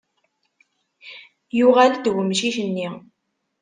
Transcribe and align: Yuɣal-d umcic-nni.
Yuɣal-d 1.57 2.05
umcic-nni. 2.11 2.87